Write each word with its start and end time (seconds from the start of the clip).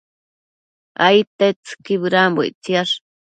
Aidtetsëqui 1.07 1.95
bëdambo 2.01 2.41
ictsiash 2.49 2.93